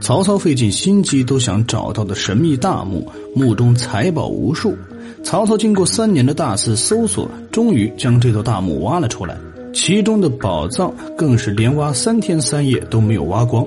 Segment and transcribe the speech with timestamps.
[0.00, 4.76] 曹操费尽心机都想找到的神秘大墓，墓中财宝无数。
[5.24, 9.36] 曹操经过三年的大肆搜索，终于将这座大墓挖了出来。
[9.72, 13.66] 其中的宝藏更是连挖三天三夜都没有挖光，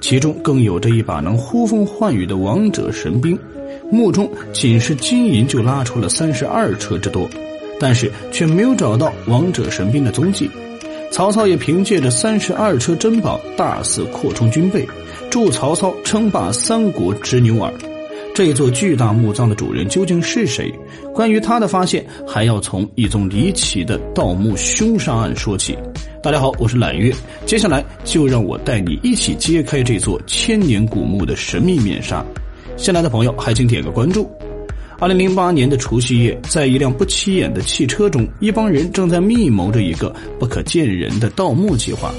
[0.00, 3.38] 其中更有着一把能呼风唤雨的王者神兵。
[3.90, 7.28] 墓中仅是金银就拉出了三十二车之多，
[7.80, 10.48] 但是却没有找到王者神兵的踪迹。
[11.10, 14.86] 曹操也凭借着三十二车珍宝大肆扩充军备，
[15.30, 17.72] 助曹操称霸三国之牛耳。
[18.34, 20.72] 这座巨大墓葬的主人究竟是谁？
[21.14, 25.78] 关于他的发现，还要从一宗离奇的盗墓凶杀案说起。
[26.20, 27.14] 大家好，我是揽月，
[27.46, 32.24] 接下来就让我带你一起揭开这座千年古墓的神秘面纱。
[32.76, 34.28] 新来的朋友还请点个关注。
[34.98, 42.12] 二零零八年的除夕夜，在一辆不起眼的汽车中，一帮人正在密谋着一个不可见人的盗墓计划。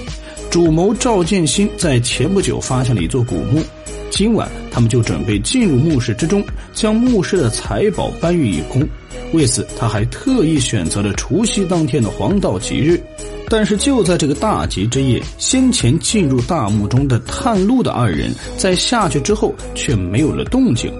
[0.52, 3.64] 主谋赵建新在前不久发现了一座古墓，
[4.10, 6.44] 今晚他们就准备进入墓室之中，
[6.74, 8.86] 将墓室的财宝搬运一空。
[9.34, 13.02] 为此，他还特意选择了除夕当天的黄道吉日。
[13.50, 20.92] 但是就在这个大吉之夜，先前进入大墓中的探路的二人，在下去之后却没有了动静。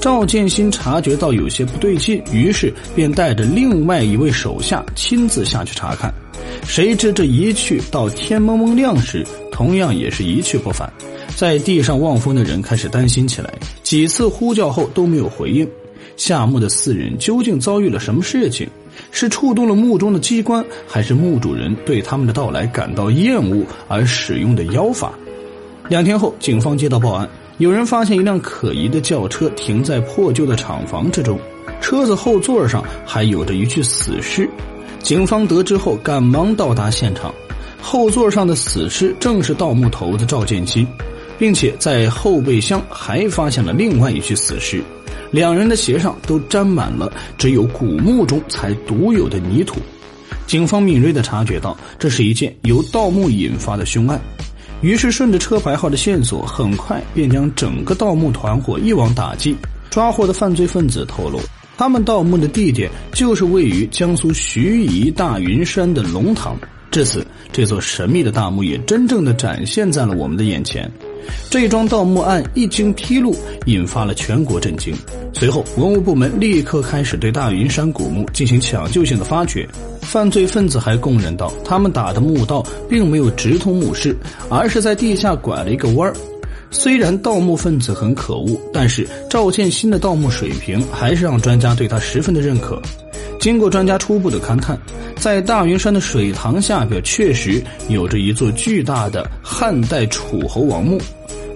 [0.00, 6.12] 赵建新察觉到有些不对劲，于是便带着另外一位手下亲自下去查看。
[6.64, 10.90] 谁知这一去到天蒙蒙亮时，同样也是一去不返。
[11.36, 15.68] 在地上望风的人开始担心起来，几次呼叫后都没有回应。
[16.16, 18.68] 下墓的四人究竟遭遇了什么事情？
[19.12, 25.12] 是触动了墓中的机关，还是墓主人对他们的到来感到厌恶而使用的妖法？
[25.88, 27.28] 两天后，警方接到报案。
[27.58, 31.38] 有人发现一辆可疑的轿车停在破旧的厂房之中，
[31.80, 34.48] 车子后座上还有着一具死尸。
[35.00, 37.34] 警方得知后，赶忙到达现场。
[37.80, 40.86] 后座上的死尸正是盗墓头子赵建新，
[41.40, 44.80] 并且在后备箱还发现了另外一具死尸。
[45.32, 49.80] 两人的鞋上都沾满了只有古墓中才独有的泥土。
[50.46, 54.20] 警方敏锐地察觉到，这是一件由盗墓引发的凶案。
[54.82, 59.56] 于是，顺着车牌号的线索，很快便将整个盗墓团伙一网打尽。
[59.88, 61.40] 抓获的犯罪分子透露，
[61.76, 66.56] 他们盗墓的地点就是位于江苏盱眙大云山的龙塘。
[66.90, 70.90] 至此，这座神秘的大墓也真正的展现在了我们的眼前。
[71.48, 73.32] 这桩盗墓案一经披露，
[73.66, 74.92] 引发了全国震惊。
[75.32, 79.68] 随后，文物部门立刻开始对大云山古墓进行抢救性的发掘。
[80.02, 84.16] 犯罪分子还供认道，他们打的墓道并没有直通墓室，
[84.48, 86.16] 而是在地下拐了一个弯儿。
[86.72, 92.80] 虽然盗墓分子很可恶，但是赵建新的盗墓水平还是让专家对他十分的认可。
[93.40, 94.78] 经过专家初步的勘探，
[95.20, 100.98] 在大云山的水塘下边确实有着一座巨大的汉代楚侯王墓。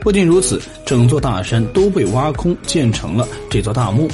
[0.02, 4.06] 不仅如此，整座大山都被挖空建成了这座大墓。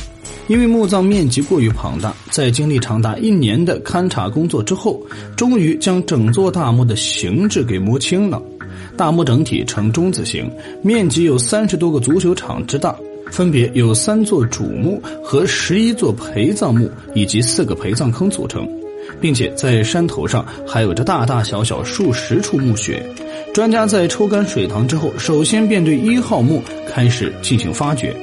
[0.47, 5.03] 因为墓葬面积过于庞大，在经历长达一年的勘察工作之后，
[5.37, 8.41] 终于将整座大墓的形制给摸清了。
[8.97, 10.49] 大墓整体呈中字形，
[10.81, 12.95] 面积有三十多个足球场之大。
[13.33, 18.69] 分别有三座主墓和十一座陪葬墓以及四个陪葬坑组成，
[19.21, 23.03] 并且在山头上还有着大大小小数十处墓穴。
[23.55, 28.15] 专家在抽干水塘之后，首先便对一号墓开始进行发掘。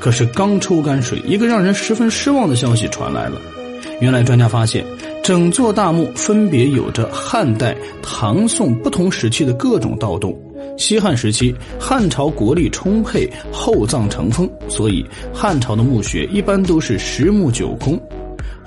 [0.00, 3.40] 可是刚抽干水，一个让人十分失望的消息传来了。
[4.00, 4.84] 原来专家发现，
[5.22, 10.36] 整座大墓分别有着汉代、唐宋不同时期的各种盗洞。
[10.76, 17.98] 西汉时期，汉朝国力充沛，厚葬成风，所以汉朝的墓穴一般都是十墓九空。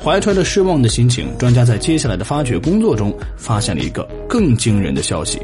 [0.02, 5.40] 怀揣着失望的心情，专家在接下来的发掘工作中发现了一个更惊人的消息：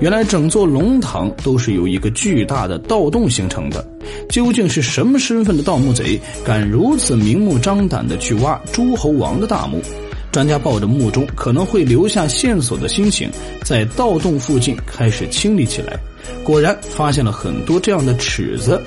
[0.00, 3.86] 原来整座龙塘都是由一个巨大的盗洞形成的。
[4.28, 9.82] 究竟是什么身份的盗墓贼，敢如此明目张胆地去挖诸侯王的大墓？
[10.30, 13.30] 专家抱着墓中可能会留下线索的心情，
[13.64, 15.98] 在盗洞附近开始清理起来。
[16.44, 18.80] 果然发现了很多这样的尺子，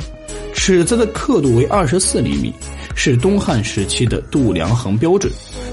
[0.53, 2.53] 尺子的刻度为二十四厘米，
[3.01, 5.31] 是东汉时期的度量衡标准。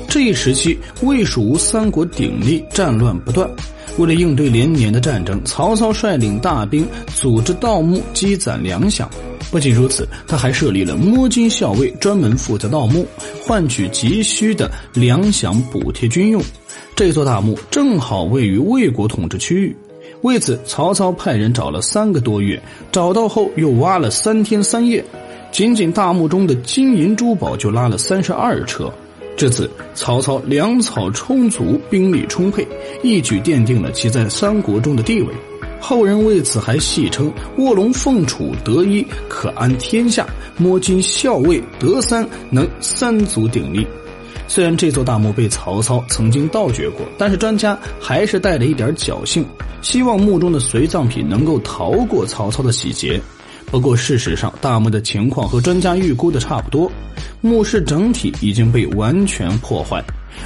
[0.08, 3.50] 这一时期，魏蜀吴三国鼎立，战乱不断。
[3.98, 6.86] 为了应对连年的战争，曹操率领大兵
[7.16, 9.08] 组织盗墓，积攒粮饷。
[9.50, 13.04] 不仅如此，他还设立了摸金校尉，专门负责盗墓，
[13.44, 16.40] 换取急需的粮饷补贴军用。
[16.94, 19.76] 这座大墓正好位于魏国统治区域，
[20.22, 22.62] 为此，曹操派人找了三个多月，
[22.92, 25.04] 找到后又挖了三天三夜，
[25.50, 28.92] 仅仅大墓中的金银珠宝就拉了三十二车。
[29.36, 32.66] 至此，曹操粮草充足，兵力充沛，
[33.02, 35.28] 一举奠定了其在三国中的地位。
[35.78, 40.26] 后人为此还戏称“卧龙凤雏得一可安天下，
[40.56, 43.86] 摸金校尉得三能三足鼎立”。
[44.48, 49.44] 虽然这座大墓被曹操曾经盗掘过，但是专家还是带着一点侥幸，
[49.82, 53.20] 希望墓中的随葬品能够逃过曹操的洗劫。
[53.70, 56.90] 不过，事实上大墓的情况和专家预估的差不多，
[57.40, 60.02] 墓室整体已经被完全破坏，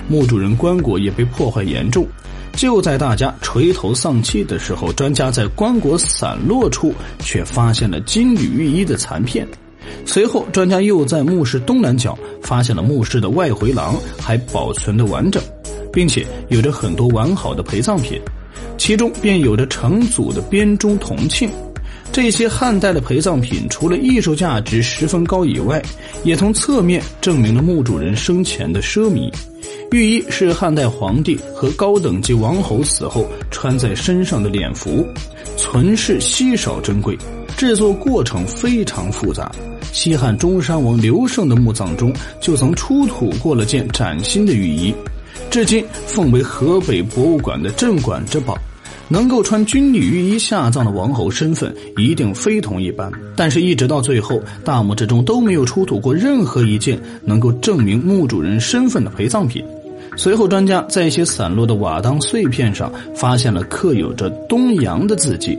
[0.08, 2.06] 墓主人棺椁也被破坏严重。
[2.56, 9.46] 就在大家垂头丧气的时候，专家在棺椁散落处却发现了金缕玉衣的残片。
[10.04, 15.40] 随后，专家又在墓室东南角发现了墓室的外回廊还保存的完整，
[15.92, 18.20] 并且有着很多完好的陪葬品，
[18.76, 21.48] 其中便有着成组的编钟铜磬。
[22.12, 25.80] 这些汉代的陪葬品除了艺术价值十分高以外，
[26.24, 29.32] 也从侧面证明了墓主人生前的奢靡。
[29.92, 35.06] 玉衣是汉代皇帝和高等级王侯死后穿在身上的脸服，
[35.56, 37.16] 存世稀少珍贵，
[37.56, 39.50] 制作过程非常复杂。
[39.92, 44.94] 西汉中山王刘胜的墓葬中就曾出土过了件崭新的玉衣，
[45.48, 48.58] 至今奉为河北博物馆的镇馆之宝。
[49.12, 59.64] 能够穿军礼御衣下葬的王侯身份一定非同一般，但是，一直到最后，大墓之中都没有出土过任何一件能够证明墓主人身份的陪葬品。
[60.16, 65.58] 随后，专家在一些散落的瓦当碎片上发现了刻有着东阳的字迹。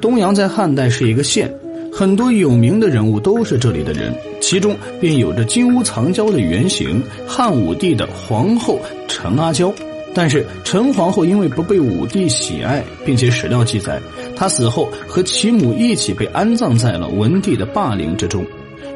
[0.00, 1.52] 东阳在汉代是一个县，
[1.92, 8.78] 很多有名的人物都是这里的人，其中便有着金屋藏娇的原型汉武帝的皇后
[9.08, 9.74] 陈阿娇。
[10.14, 14.00] 但是陈皇后因为不被武帝喜爱，并且史料记载，
[14.36, 18.44] 她死后和其母一起被安葬在了文帝的霸陵之中。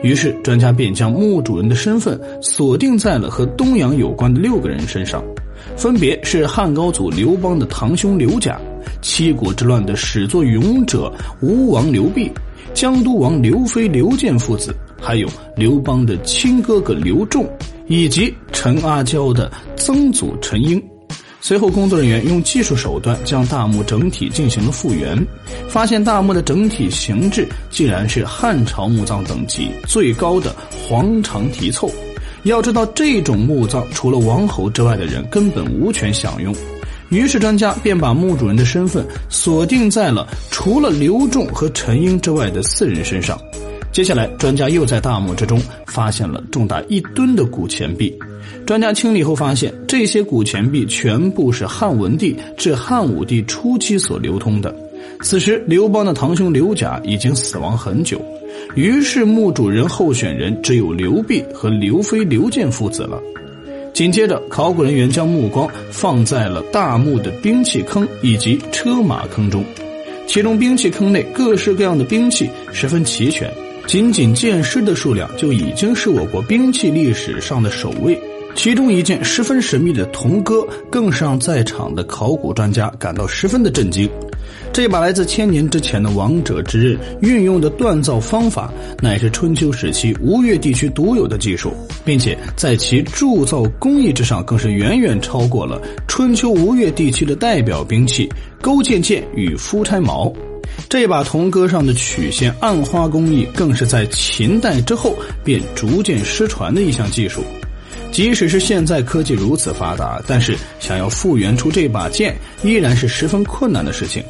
[0.02, 5.24] 于是专家便将墓主人的身份锁定在了和东阳有关的六个人身上，
[5.74, 8.60] 分别是汉高祖刘邦的堂兄刘贾、
[9.00, 11.10] 七国之乱的始作俑者
[11.40, 12.30] 吴王刘濞、
[12.74, 15.26] 江都王刘飞、刘建父子，还有
[15.56, 17.48] 刘邦的亲哥哥刘仲，
[17.86, 20.80] 以及陈阿娇的曾祖陈婴。
[21.48, 25.16] 随后，工作人员用技术手段将大墓整体进行了复原，
[25.68, 31.88] 发现大墓的整体形制竟然是汉朝墓葬等级最高的皇长题凑。
[32.42, 36.52] 要知道，这种墓葬除了王侯之外的人根本无权享用。
[37.10, 43.40] 于是，专家便把墓主人的身份锁定在了除了刘仲和陈英之外的四人身上。
[43.96, 48.14] 接下来，专家又在大墓之中发现了重达一吨的古钱币。
[48.66, 54.76] 专家清理后发现，这些古钱币全部是汉文帝至汉武帝初期所流通的。
[55.22, 58.20] 此时，刘邦的堂兄刘贾已经死亡很久，
[58.74, 63.18] 于是墓主人候选人只有刘濞和刘飞、刘建父子了。
[63.94, 69.64] 紧接着，考古人员将目光放在了大墓的兵器坑以及车马坑中，
[70.26, 73.50] 其中兵器坑内各式各样的兵器十分齐全。
[73.86, 78.18] 仅仅剑师的数量就已经是我国兵器历史上的首位，
[78.56, 84.10] 其中一件十分神秘的铜戈，更是让在场的考古专家感到十分的震惊。
[84.72, 91.72] 这把来自千年之前的王者之刃，运用的锻造方法乃是春秋时期吴越地区独有的技术，
[92.04, 98.28] 并且在其铸造工艺之上，更是远远超过了春秋吴越地区的代表兵器
[98.60, 100.32] 勾践剑与夫差矛。
[100.88, 107.42] 这把铜戈上的曲线暗花工艺，更是在秦代之后便逐渐失传的一项技术。
[108.12, 114.22] 即使是现在科技如此发达，但是想要复原出这把剑，依然是十分困难的事情。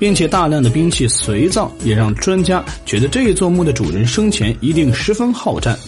[0.00, 5.78] 并且大量的兵器随葬，也让专家觉得这一座墓的主人生前一定十分好战。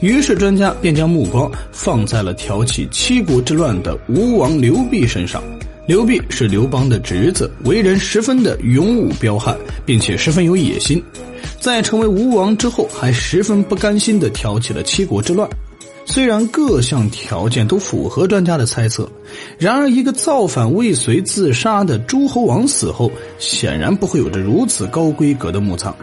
[0.00, 5.40] 于是专家便将目光放在了挑起七国之乱的吴王刘濞身上。
[5.84, 11.02] 刘濞是刘邦的侄子，为人十分的勇武彪悍，并且十分有野心。
[11.58, 15.48] 在成为吴王之后，还十分不甘心的挑起了七国之乱。
[16.04, 19.08] 虽然各项条件都符合专家的猜测，
[19.58, 23.10] 然而一个造反未遂自杀的诸侯王死后，
[23.40, 25.94] 显然不会有着如此高规格的墓葬。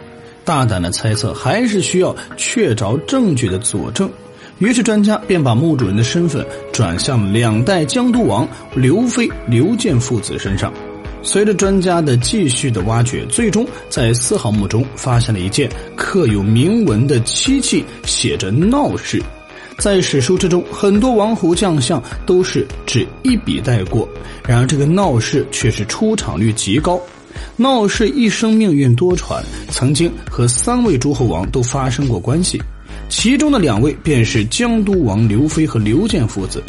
[0.44, 4.10] 大胆的猜测还是需要确凿证据的佐证。
[4.60, 10.70] 于是，专家便把墓主人的身份转向两代江都王刘飞、刘建父子身上。
[11.22, 19.22] 随着专家的继续的挖掘，最终在四号墓中发现了一件刻有铭文的漆器，写着“闹氏”。
[19.78, 24.06] 在史书之中，很多王侯将相都是只一笔带过，
[24.46, 27.00] 然而这个闹氏却是出场率极高。
[27.56, 32.60] 闹氏一生命运多舛，曾经和三位诸侯王都发生过关系。
[33.10, 36.62] 其中的两位便是江都王刘飞和刘建父子。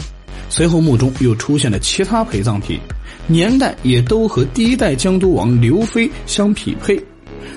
[0.50, 2.77] 随后墓中又出现了其他陪葬品，
[3.27, 7.01] 年代也都和第一代江都王刘飞相匹配。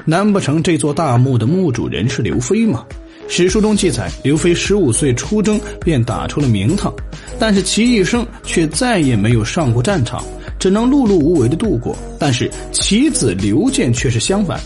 [0.04, 2.84] 难不成这座大墓的墓主人是刘飞吗？
[3.26, 6.92] 史书中记载，刘飞十五岁出征便打出了名堂，
[7.38, 10.22] 但是其一生却再也没有上过战场，
[10.58, 11.96] 只能碌碌无为的度过。
[12.18, 14.60] 但是其子刘建却是相反，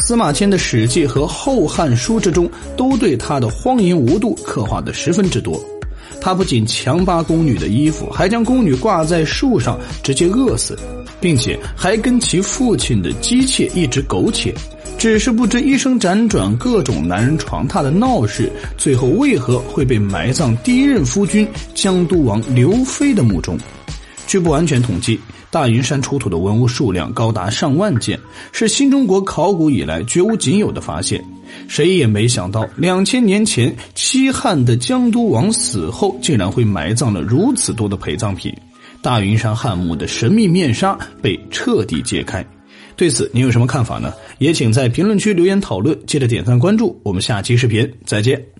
[0.00, 5.62] 司马迁的《史记》和《后汉书》之中都对他的荒淫无度刻画的十分之多。
[6.20, 10.78] 他不仅强扒宫女的衣服，还将宫女挂在树上直接饿死，
[11.20, 14.54] 并且还跟其父亲的姬妾一直苟且。
[14.98, 23.56] 只是不知一生辗转各种男人床榻的闹事，最后为何会被埋葬第一任夫君江都王刘飞的墓中？
[24.26, 25.18] 据不完全统计，
[25.50, 28.18] 大云山出土的文物数量高达上万件，
[28.52, 31.22] 是新中国考古以来绝无仅有的发现。
[31.66, 38.54] 谁也没想到，两千年前西汉的江都王死后，竟然会埋葬了如此多的陪葬品。
[39.02, 42.46] 大云山汉墓的神秘面纱被彻底揭开。
[42.94, 44.12] 对此，您有什么看法呢？
[44.38, 45.98] 也请在评论区留言讨论。
[46.06, 48.59] 记得点赞关注，我们下期视频再见。